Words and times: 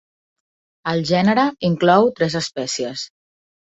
El 0.93 1.05
gènere 1.11 1.45
inclou 1.71 2.11
tres 2.19 2.43
espècies. 2.45 3.09